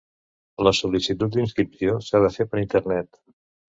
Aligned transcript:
La 0.67 0.73
sol·licitud 0.77 1.37
d'inscripció 1.37 2.01
s'ha 2.09 2.25
de 2.27 2.35
fer 2.41 2.53
per 2.53 2.67
Internet. 2.67 3.27